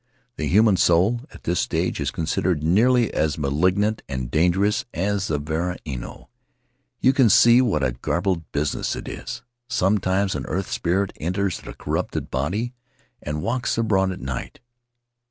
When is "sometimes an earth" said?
9.69-10.71